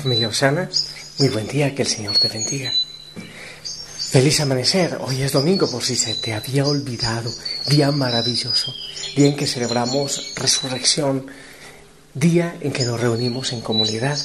[0.00, 0.68] familia Osana,
[1.18, 2.72] muy buen día, que el Señor te bendiga.
[3.98, 7.30] Feliz amanecer, hoy es domingo por si se te había olvidado,
[7.68, 8.74] día maravilloso,
[9.14, 11.26] día en que celebramos resurrección,
[12.14, 14.18] día en que nos reunimos en comunidad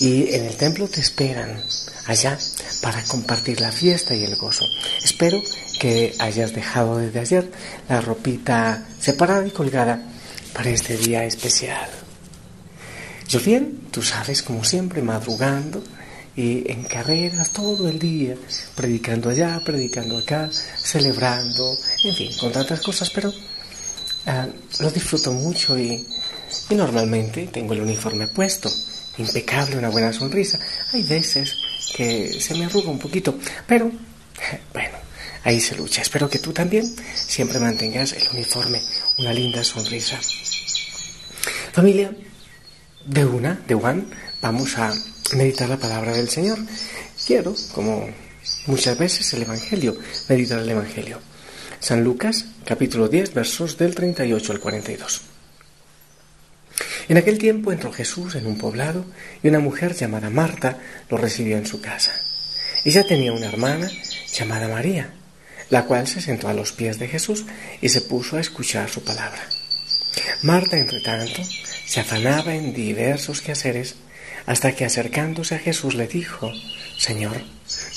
[0.00, 1.62] y en el templo te esperan
[2.06, 2.36] allá
[2.82, 4.64] para compartir la fiesta y el gozo.
[5.02, 5.40] Espero
[5.78, 7.50] que hayas dejado desde ayer
[7.88, 10.02] la ropita separada y colgada
[10.52, 12.03] para este día especial.
[13.34, 15.82] Yo bien, tú sabes, como siempre, madrugando
[16.36, 18.36] y en carreras todo el día,
[18.76, 23.32] predicando allá, predicando acá, celebrando, en fin, con tantas cosas, pero
[24.26, 24.46] ah,
[24.78, 26.06] lo disfruto mucho y,
[26.70, 28.70] y normalmente tengo el uniforme puesto,
[29.18, 30.60] impecable, una buena sonrisa.
[30.92, 31.56] Hay veces
[31.96, 33.90] que se me arruga un poquito, pero
[34.72, 34.96] bueno,
[35.42, 36.02] ahí se lucha.
[36.02, 38.80] Espero que tú también siempre mantengas el uniforme,
[39.18, 40.20] una linda sonrisa.
[41.72, 42.12] Familia,
[43.06, 44.04] de una, de one,
[44.40, 44.92] vamos a
[45.36, 46.58] meditar la palabra del Señor.
[47.26, 48.08] Quiero, como
[48.66, 49.96] muchas veces, el Evangelio,
[50.28, 51.20] meditar el Evangelio.
[51.80, 55.22] San Lucas, capítulo 10, versos del 38 al 42.
[57.08, 59.04] En aquel tiempo entró Jesús en un poblado
[59.42, 60.78] y una mujer llamada Marta
[61.10, 62.12] lo recibió en su casa.
[62.84, 63.90] Ella tenía una hermana
[64.32, 65.12] llamada María,
[65.68, 67.44] la cual se sentó a los pies de Jesús
[67.80, 69.42] y se puso a escuchar su palabra.
[70.42, 71.42] Marta, entre tanto,
[71.86, 73.96] se afanaba en diversos quehaceres
[74.46, 76.52] hasta que acercándose a Jesús le dijo,
[76.98, 77.42] Señor,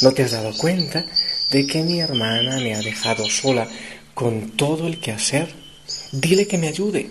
[0.02, 1.06] ¿no te has dado cuenta
[1.52, 3.68] de que mi hermana me ha dejado sola
[4.14, 5.54] con todo el quehacer?
[6.12, 7.10] Dile que me ayude.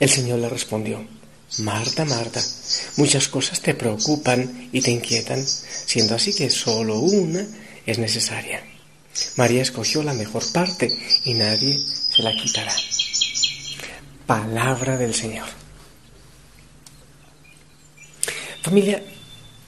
[0.00, 1.06] El Señor le respondió,
[1.58, 2.42] Marta, Marta,
[2.96, 7.46] muchas cosas te preocupan y te inquietan, siendo así que solo una
[7.86, 8.62] es necesaria.
[9.36, 10.88] María escogió la mejor parte
[11.24, 11.78] y nadie
[12.10, 12.74] se la quitará.
[14.26, 15.46] Palabra del Señor.
[18.62, 19.02] Familia,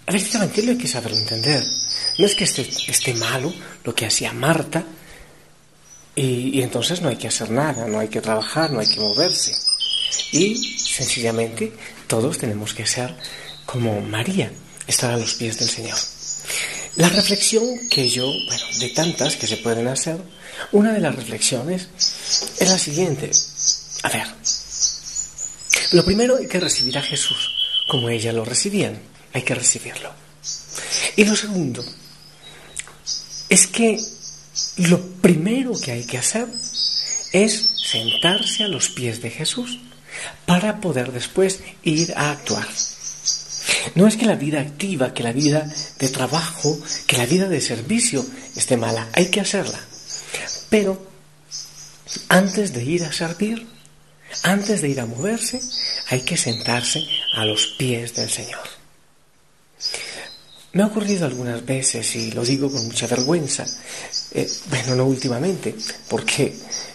[0.06, 1.62] a este Evangelio hay que saberlo entender.
[2.18, 3.52] No es que esté, esté malo
[3.84, 4.84] lo que hacía Marta
[6.14, 9.00] y, y entonces no hay que hacer nada, no hay que trabajar, no hay que
[9.00, 9.54] moverse.
[10.32, 11.72] Y sencillamente
[12.06, 13.14] todos tenemos que ser
[13.66, 14.50] como María,
[14.86, 15.98] estar a los pies del Señor.
[16.96, 20.16] La reflexión que yo, bueno, de tantas que se pueden hacer,
[20.72, 21.88] una de las reflexiones
[22.58, 23.30] es la siguiente.
[24.02, 24.26] A ver,
[25.92, 27.52] lo primero hay que recibir a Jesús
[27.86, 29.00] como ella lo recibían,
[29.32, 30.12] hay que recibirlo.
[31.16, 31.84] Y lo segundo
[33.48, 33.98] es que
[34.76, 36.48] lo primero que hay que hacer
[37.32, 39.78] es sentarse a los pies de Jesús
[40.46, 42.66] para poder después ir a actuar.
[43.94, 47.60] No es que la vida activa, que la vida de trabajo, que la vida de
[47.60, 48.24] servicio
[48.54, 49.80] esté mala, hay que hacerla.
[50.70, 51.06] Pero
[52.28, 53.66] antes de ir a servir,
[54.42, 55.60] antes de ir a moverse,
[56.08, 57.04] hay que sentarse
[57.34, 58.66] a los pies del Señor.
[60.72, 63.64] Me ha ocurrido algunas veces, y lo digo con mucha vergüenza,
[64.32, 65.74] eh, bueno, no últimamente,
[66.08, 66.52] porque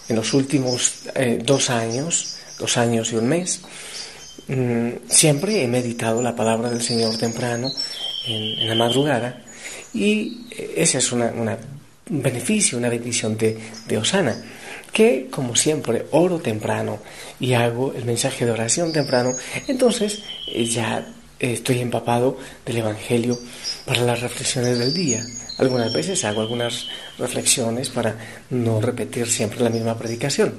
[0.08, 3.60] en los últimos eh, dos años, dos años y un mes,
[4.46, 7.72] mm, siempre he meditado la palabra del Señor temprano,
[8.26, 9.42] en, la madrugada,
[9.92, 11.28] y ese es un
[12.08, 14.40] beneficio, una bendición de, de Osana
[14.92, 16.98] que como siempre oro temprano
[17.40, 19.32] y hago el mensaje de oración temprano,
[19.66, 21.06] entonces eh, ya
[21.38, 23.38] estoy empapado del Evangelio
[23.84, 25.24] para las reflexiones del día.
[25.58, 26.88] Algunas veces hago algunas
[27.18, 28.16] reflexiones para
[28.50, 30.54] no repetir siempre la misma predicación.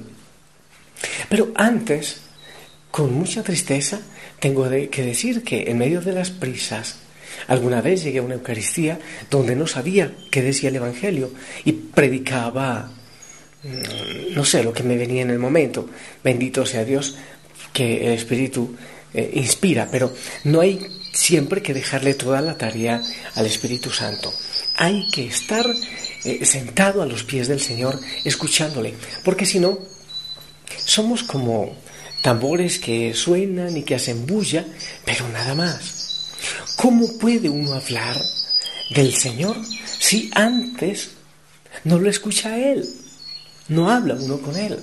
[1.28, 2.20] Pero antes,
[2.90, 4.00] con mucha tristeza,
[4.40, 6.96] tengo que decir que en medio de las prisas,
[7.48, 8.98] alguna vez llegué a una Eucaristía
[9.30, 11.30] donde no sabía qué decía el Evangelio
[11.64, 12.90] y predicaba
[13.64, 15.88] no sé, lo que me venía en el momento.
[16.22, 17.16] Bendito sea Dios
[17.72, 18.76] que el Espíritu
[19.12, 20.12] eh, inspira, pero
[20.44, 20.80] no hay
[21.12, 23.02] siempre que dejarle toda la tarea
[23.34, 24.32] al Espíritu Santo.
[24.76, 25.66] Hay que estar
[26.24, 28.94] eh, sentado a los pies del Señor escuchándole,
[29.24, 29.78] porque si no,
[30.84, 31.76] somos como
[32.22, 34.64] tambores que suenan y que hacen bulla,
[35.04, 36.02] pero nada más.
[36.76, 38.16] ¿Cómo puede uno hablar
[38.90, 39.56] del Señor
[39.98, 41.10] si antes
[41.84, 43.03] no lo escucha a Él?
[43.68, 44.78] No habla uno con él.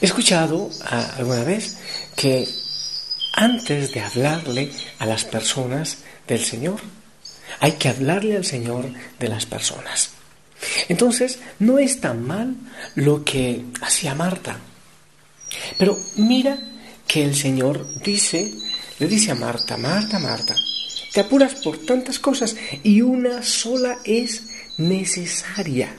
[0.00, 0.70] He escuchado
[1.16, 1.76] alguna vez
[2.16, 2.48] que
[3.32, 5.98] antes de hablarle a las personas
[6.28, 6.80] del Señor,
[7.60, 8.86] hay que hablarle al Señor
[9.18, 10.10] de las personas.
[10.88, 12.54] Entonces, no es tan mal
[12.94, 14.58] lo que hacía Marta.
[15.78, 16.58] Pero mira
[17.06, 18.52] que el Señor dice,
[18.98, 20.54] le dice a Marta, Marta, Marta,
[21.12, 24.44] te apuras por tantas cosas y una sola es
[24.78, 25.94] necesaria.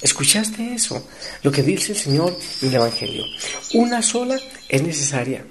[0.00, 1.06] ¿Escuchaste eso?
[1.42, 3.24] Lo que dice el Señor en el Evangelio.
[3.74, 4.38] Una sola
[4.68, 5.44] es necesaria.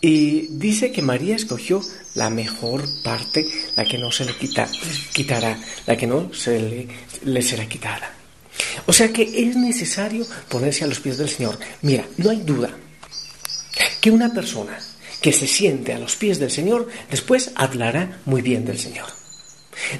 [0.00, 1.80] Y dice que María escogió
[2.14, 3.46] la mejor parte,
[3.76, 4.68] la que no se le quita,
[5.12, 6.88] quitará, la que no se le,
[7.24, 8.12] le será quitada.
[8.86, 11.58] O sea que es necesario ponerse a los pies del Señor.
[11.82, 12.70] Mira, no hay duda
[14.00, 14.78] que una persona
[15.20, 19.06] que se siente a los pies del Señor después hablará muy bien del Señor.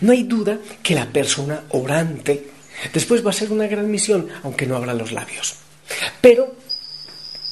[0.01, 2.51] No hay duda que la persona orante
[2.93, 5.55] después va a ser una gran misión, aunque no abra los labios.
[6.21, 6.55] Pero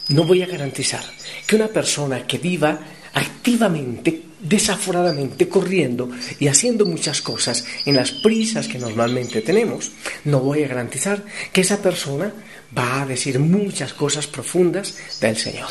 [0.09, 1.05] no voy a garantizar
[1.47, 2.81] que una persona que viva
[3.15, 9.93] activamente, desaforadamente, corriendo y haciendo muchas cosas en las prisas que normalmente tenemos,
[10.25, 12.33] no voy a garantizar que esa persona
[12.77, 15.69] va a decir muchas cosas profundas del Señor.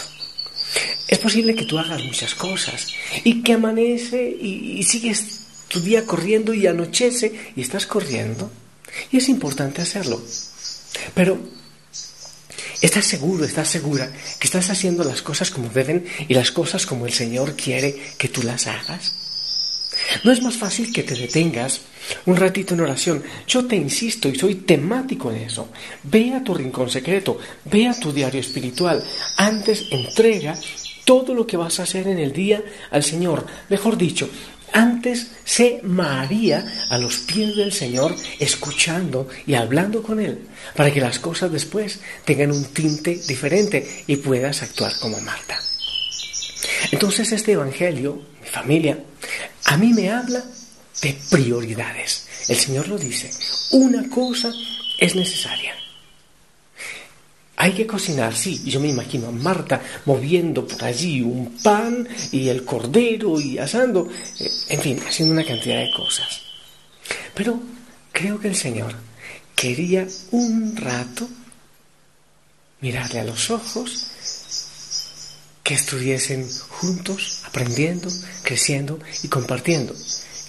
[1.07, 2.87] Es posible que tú hagas muchas cosas
[3.23, 8.51] y que amanece y, sigues tu día corriendo y anochece y estás corriendo.
[9.11, 10.21] Y es importante hacerlo.
[11.13, 11.39] Pero
[12.81, 14.09] ¿Estás seguro, estás segura
[14.39, 18.29] que estás haciendo las cosas como deben y las cosas como el Señor quiere que
[18.29, 19.15] tú las hagas?
[20.23, 21.81] ¿No es más fácil que te detengas
[22.25, 23.23] un ratito en oración?
[23.47, 25.69] Yo te insisto y soy temático en eso.
[26.03, 29.03] Ve a tu rincón secreto, ve a tu diario espiritual.
[29.35, 30.57] Antes entrega
[31.03, 33.45] todo lo que vas a hacer en el día al Señor.
[33.67, 34.29] Mejor dicho,
[34.73, 41.01] antes sé María a los pies del Señor, escuchando y hablando con Él, para que
[41.01, 45.59] las cosas después tengan un tinte diferente y puedas actuar como Marta.
[46.91, 48.99] Entonces este Evangelio, mi familia,
[49.65, 50.43] a mí me habla
[51.01, 52.27] de prioridades.
[52.47, 53.29] El Señor lo dice,
[53.71, 54.51] una cosa
[54.97, 55.78] es necesaria.
[57.61, 58.61] Hay que cocinar, sí.
[58.63, 64.09] Yo me imagino a Marta moviendo por allí un pan y el cordero y asando,
[64.39, 66.39] eh, en fin, haciendo una cantidad de cosas.
[67.35, 67.59] Pero
[68.13, 68.95] creo que el Señor
[69.55, 71.27] quería un rato
[72.79, 74.07] mirarle a los ojos,
[75.61, 78.09] que estuviesen juntos, aprendiendo,
[78.41, 79.93] creciendo y compartiendo.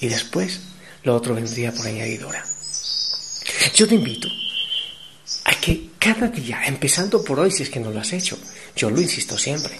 [0.01, 0.61] Y después
[1.03, 2.47] lo otro vendría por añadidura.
[3.75, 4.29] Yo te invito
[6.01, 8.39] cada día, empezando por hoy si es que no lo has hecho,
[8.75, 9.79] yo lo insisto siempre,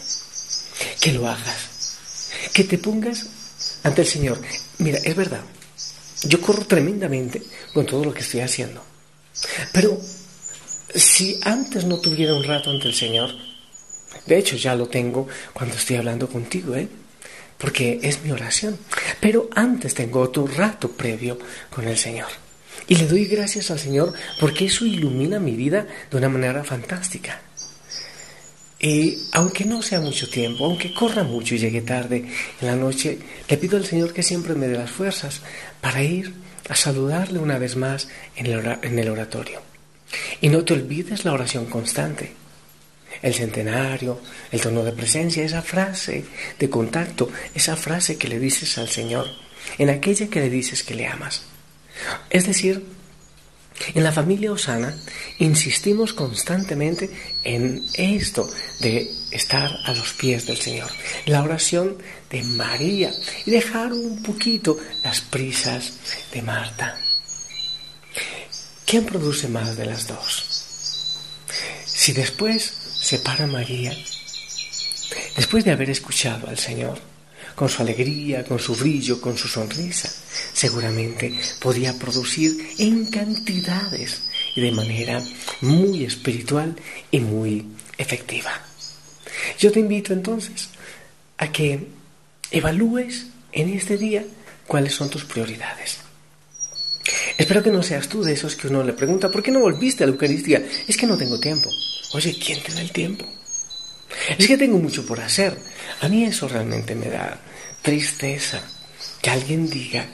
[1.01, 1.97] que lo hagas,
[2.53, 3.27] que te pongas
[3.83, 4.39] ante el Señor.
[4.79, 5.41] Mira, es verdad,
[6.25, 8.85] yo corro tremendamente con todo lo que estoy haciendo,
[9.73, 9.99] pero
[10.95, 13.31] si antes no tuviera un rato ante el Señor,
[14.27, 16.89] de hecho ya lo tengo cuando estoy hablando contigo, ¿eh?
[17.57, 18.79] porque es mi oración,
[19.21, 21.39] pero antes tengo otro rato previo
[21.71, 22.29] con el Señor.
[22.91, 27.41] Y le doy gracias al Señor porque eso ilumina mi vida de una manera fantástica.
[28.81, 32.25] Y aunque no sea mucho tiempo, aunque corra mucho y llegue tarde
[32.61, 35.41] en la noche, le pido al Señor que siempre me dé las fuerzas
[35.81, 36.35] para ir
[36.69, 39.63] a saludarle una vez más en el, en el oratorio.
[40.41, 42.33] Y no te olvides la oración constante,
[43.23, 44.21] el centenario,
[44.51, 46.25] el tono de presencia, esa frase
[46.59, 49.29] de contacto, esa frase que le dices al Señor,
[49.79, 51.50] en aquella que le dices que le amas.
[52.29, 52.85] Es decir,
[53.95, 54.95] en la familia Osana
[55.39, 57.11] insistimos constantemente
[57.45, 58.49] en esto
[58.81, 60.91] de estar a los pies del Señor,
[61.27, 61.97] la oración
[62.31, 63.11] de María
[63.47, 65.93] y dejar un poquito las prisas
[66.33, 66.99] de Marta.
[68.85, 70.45] ¿Quién produce más de las dos?
[71.87, 72.63] Si después
[73.01, 73.97] se para María,
[75.37, 77.10] después de haber escuchado al Señor,
[77.55, 80.11] con su alegría, con su brillo, con su sonrisa,
[80.53, 84.23] seguramente podía producir en cantidades
[84.55, 85.23] y de manera
[85.61, 86.77] muy espiritual
[87.11, 87.67] y muy
[87.99, 88.51] efectiva.
[89.59, 90.69] Yo te invito entonces
[91.39, 91.87] a que
[92.51, 94.25] evalúes en este día
[94.67, 95.99] cuáles son tus prioridades.
[97.37, 100.05] Espero que no seas tú de esos que uno le pregunta, ¿por qué no volviste
[100.05, 100.63] a la Eucaristía?
[100.87, 101.71] Es que no tengo tiempo.
[102.13, 103.27] Oye, ¿quién te da el tiempo?
[104.39, 105.57] Es que tengo mucho por hacer.
[106.01, 107.39] A mí eso realmente me da
[107.83, 108.61] tristeza.
[109.21, 110.07] Que alguien diga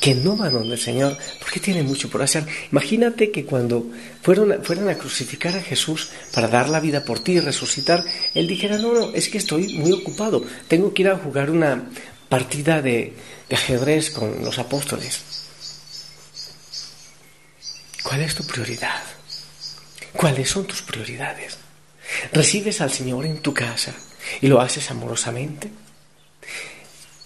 [0.00, 2.46] que no va donde el Señor porque tiene mucho por hacer.
[2.70, 3.90] Imagínate que cuando
[4.22, 8.04] fueron, fueran a crucificar a Jesús para dar la vida por ti y resucitar,
[8.34, 11.90] Él dijera, no, no, es que estoy muy ocupado, tengo que ir a jugar una
[12.28, 13.14] partida de,
[13.48, 15.22] de ajedrez con los apóstoles.
[18.02, 19.02] ¿Cuál es tu prioridad?
[20.12, 21.63] ¿Cuáles son tus prioridades?
[22.32, 23.94] ¿Recibes al Señor en tu casa
[24.40, 25.70] y lo haces amorosamente?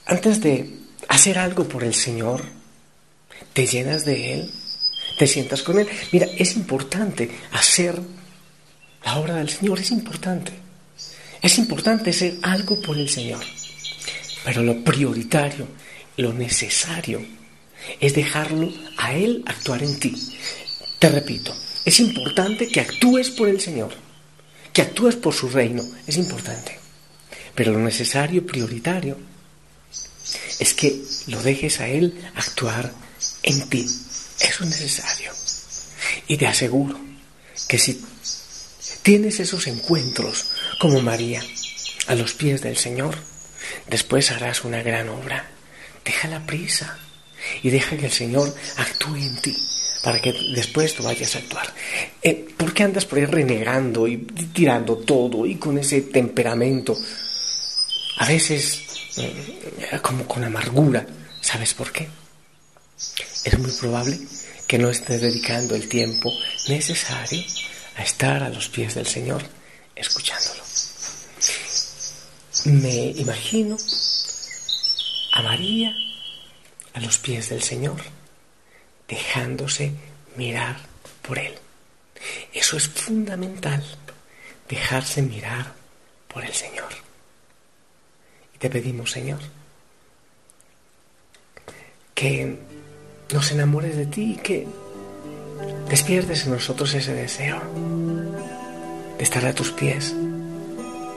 [0.06, 0.70] Antes de
[1.08, 2.42] hacer algo por el Señor,
[3.52, 4.50] te llenas de Él,
[5.18, 5.88] te sientas con Él.
[6.12, 8.00] Mira, es importante hacer
[9.04, 10.52] la obra del Señor, es importante.
[11.40, 13.44] Es importante hacer algo por el Señor.
[14.44, 15.68] Pero lo prioritario,
[16.16, 17.24] lo necesario,
[18.00, 20.14] es dejarlo a Él actuar en ti.
[20.98, 21.54] Te repito,
[21.84, 23.92] es importante que actúes por el Señor,
[24.78, 26.78] que actúes por su reino, es importante.
[27.56, 29.18] Pero lo necesario, prioritario,
[30.60, 32.94] es que lo dejes a Él actuar
[33.42, 33.84] en ti.
[34.38, 35.32] Eso es necesario.
[36.28, 36.96] Y te aseguro
[37.66, 38.00] que si
[39.02, 40.46] tienes esos encuentros
[40.78, 41.42] como María
[42.06, 43.18] a los pies del Señor,
[43.88, 45.50] después harás una gran obra.
[46.04, 46.98] Deja la prisa
[47.64, 49.56] y deja que el Señor actúe en ti
[50.08, 51.70] para que después tú vayas a actuar.
[52.22, 56.96] Eh, ¿Por qué andas por ahí renegando y tirando todo y con ese temperamento?
[58.16, 58.80] A veces
[59.18, 61.06] eh, como con amargura.
[61.42, 62.08] ¿Sabes por qué?
[63.44, 64.18] Es muy probable
[64.66, 66.32] que no estés dedicando el tiempo
[66.68, 67.44] necesario
[67.96, 69.42] a estar a los pies del Señor
[69.94, 70.62] escuchándolo.
[72.64, 73.76] Me imagino
[75.34, 75.94] a María
[76.94, 78.00] a los pies del Señor,
[79.08, 79.92] dejándose
[80.36, 80.76] mirar
[81.22, 81.54] por Él.
[82.52, 83.84] Eso es fundamental,
[84.68, 85.72] dejarse mirar
[86.32, 86.88] por el Señor.
[88.54, 89.40] Y te pedimos, Señor,
[92.14, 92.58] que
[93.32, 94.66] nos enamores de ti y que
[95.88, 97.60] despiertes en nosotros ese deseo
[99.16, 100.14] de estar a tus pies,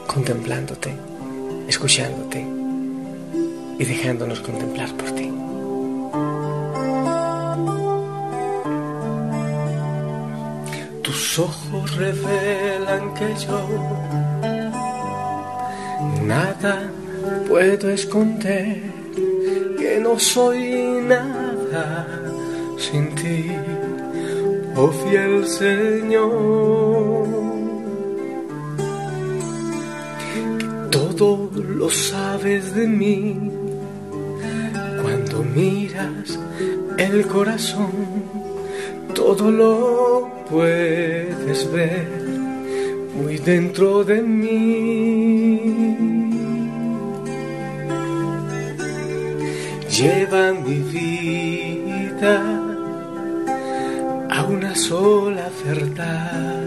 [0.08, 0.94] contemplándote,
[1.68, 2.46] escuchándote
[3.80, 5.32] y dejándonos contemplar por ti.
[11.32, 13.60] Tus ojos revelan que yo
[16.26, 16.92] nada
[17.48, 18.82] puedo esconder,
[19.80, 22.06] que no soy nada
[22.78, 23.50] sin ti,
[24.76, 27.28] oh fiel Señor.
[30.92, 33.40] Todo lo sabes de mí
[35.02, 36.38] cuando miras
[36.98, 37.94] el corazón,
[39.16, 42.08] todo lo puedes ver
[43.16, 45.62] muy dentro de mí.
[49.90, 52.36] Lleva mi vida
[54.30, 56.62] a una sola verdad.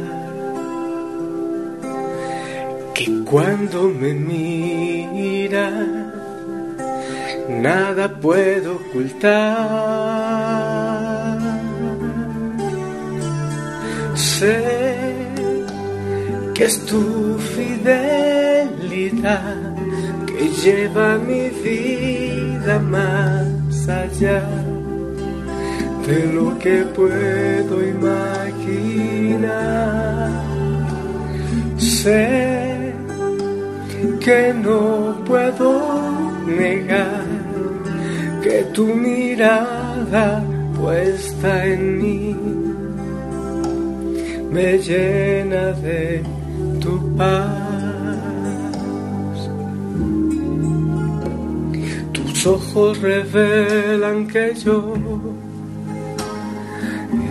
[2.95, 5.71] Que cuando me mira,
[7.49, 10.24] nada puedo ocultar.
[14.15, 14.63] Sé
[16.55, 18.65] que es tu fidelidad
[20.27, 24.43] que lleva mi vida más allá
[26.07, 29.25] de lo que puedo imaginar.
[31.77, 32.95] Sé
[34.21, 37.25] que no puedo negar
[38.43, 40.45] que tu mirada
[40.77, 42.64] puesta en mí
[44.55, 46.23] me llena de
[46.81, 47.51] tu paz.
[52.13, 54.95] Tus ojos revelan que yo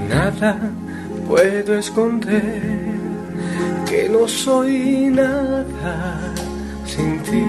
[0.09, 0.51] nada
[1.25, 2.61] puedo esconder,
[3.89, 6.33] que no soy nada
[6.85, 7.45] sin ti,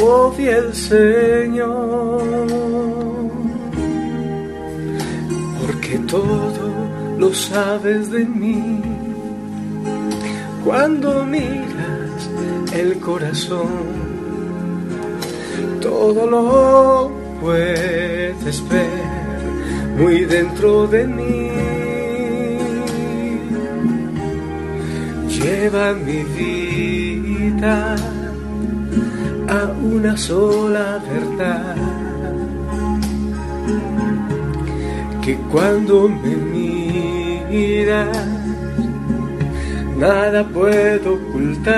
[0.00, 2.22] oh fiel Señor,
[5.60, 6.63] porque todo
[7.18, 8.80] lo sabes de mí.
[10.64, 12.30] Cuando miras
[12.72, 13.68] el corazón,
[15.80, 19.04] todo lo puedes ver
[19.98, 21.50] muy dentro de mí.
[25.28, 27.96] Lleva mi vida
[29.48, 31.76] a una sola verdad.
[35.22, 36.73] Que cuando me miras,
[39.96, 41.74] nada puedo ocultar.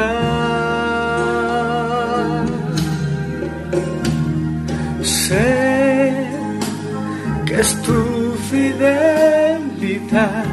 [5.02, 6.14] Sé
[7.46, 8.02] que es tu
[8.50, 10.44] fidelidad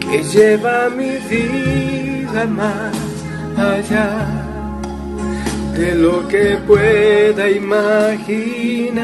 [0.00, 2.94] que lleva mi vida más
[3.56, 4.10] allá
[5.76, 9.02] de lo que pueda imaginar.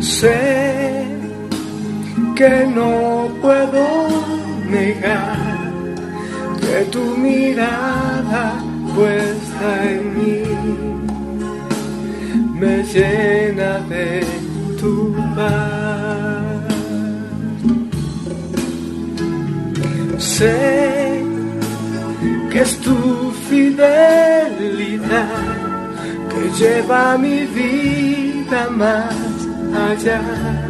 [0.00, 0.75] Sé
[2.36, 3.86] que no puedo
[4.68, 5.38] negar
[6.60, 8.60] que tu mirada
[8.94, 10.42] puesta en mí
[12.60, 14.22] me llena de
[14.78, 16.44] tu paz.
[20.18, 21.22] Sé
[22.50, 22.96] que es tu
[23.48, 25.06] fidelidad
[26.30, 29.14] que lleva mi vida más
[29.88, 30.65] allá de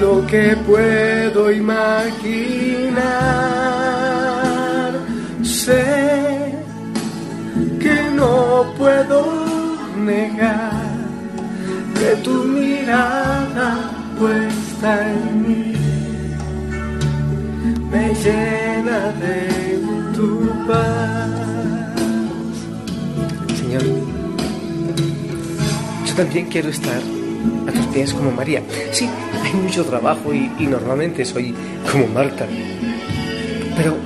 [0.00, 2.94] lo que puedo imaginar.
[5.42, 6.14] Sé
[8.14, 9.24] no puedo
[9.96, 10.72] negar
[11.94, 15.72] que tu mirada puesta en mí
[17.90, 19.38] me llena de
[20.14, 20.28] tu
[20.66, 21.30] paz.
[23.58, 23.82] Señor,
[26.06, 27.02] yo también quiero estar
[27.68, 28.62] a tus pies como María.
[28.92, 29.08] Sí,
[29.54, 31.54] hay mucho trabajo y, normalmente soy
[31.90, 32.46] como Marta.
[33.76, 33.96] Pero,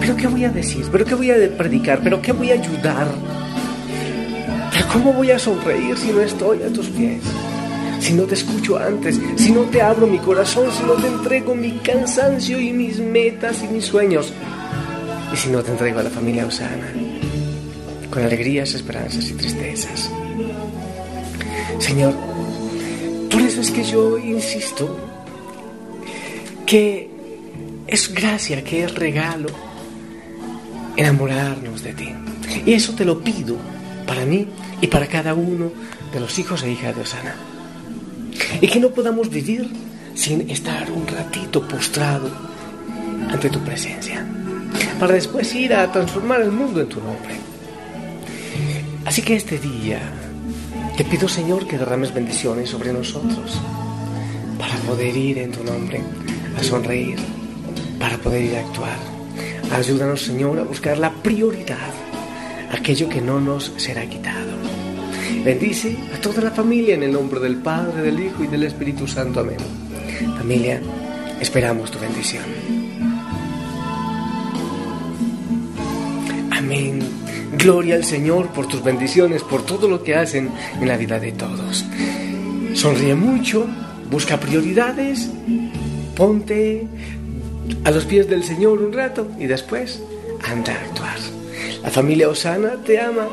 [0.00, 0.86] pero ¿qué voy a decir?
[0.90, 2.00] ¿Pero qué voy a predicar?
[2.02, 3.08] ¿Pero qué voy a ayudar?
[4.72, 7.22] ¿Pero cómo voy a sonreír si no estoy a tus pies?
[8.00, 11.54] Si no te escucho antes, si no te abro mi corazón, si no te entrego
[11.54, 14.32] mi cansancio y mis metas y mis sueños,
[15.32, 16.92] y si no te entrego a la familia Osana,
[18.10, 20.10] con alegrías, esperanzas y tristezas.
[21.78, 22.14] Señor,
[23.60, 24.96] es que yo insisto
[26.64, 27.10] que
[27.86, 29.48] es gracia, que es regalo
[30.96, 32.08] enamorarnos de ti.
[32.64, 33.56] Y eso te lo pido
[34.06, 34.48] para mí
[34.80, 35.70] y para cada uno
[36.12, 37.34] de los hijos e hijas de Osana.
[38.60, 39.68] Y que no podamos vivir
[40.14, 42.30] sin estar un ratito postrado
[43.30, 44.26] ante tu presencia,
[44.98, 47.34] para después ir a transformar el mundo en tu nombre.
[49.04, 50.00] Así que este día
[51.00, 53.58] te pido, Señor, que derrames bendiciones sobre nosotros,
[54.58, 56.02] para poder ir en tu nombre
[56.58, 57.16] a sonreír,
[57.98, 58.98] para poder ir a actuar.
[59.72, 61.94] Ayúdanos, Señor, a buscar la prioridad,
[62.70, 64.52] aquello que no nos será quitado.
[65.42, 69.08] Bendice a toda la familia en el nombre del Padre, del Hijo y del Espíritu
[69.08, 69.40] Santo.
[69.40, 69.56] Amén.
[70.36, 70.82] Familia,
[71.40, 72.79] esperamos tu bendición.
[76.70, 77.00] Amén.
[77.58, 80.50] Gloria al Señor por tus bendiciones, por todo lo que hacen
[80.80, 81.84] en la vida de todos.
[82.74, 83.66] Sonríe mucho,
[84.08, 85.28] busca prioridades,
[86.14, 86.86] ponte
[87.82, 90.00] a los pies del Señor un rato y después
[90.48, 91.18] anda a actuar.
[91.82, 93.26] La familia Osana te ama,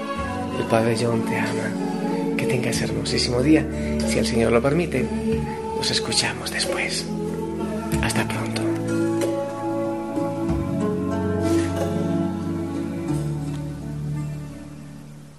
[0.58, 2.36] el pabellón te ama.
[2.36, 3.68] Que tengas hermosísimo día.
[4.08, 5.06] Si el Señor lo permite,
[5.76, 7.06] nos escuchamos después.
[8.02, 8.67] Hasta pronto.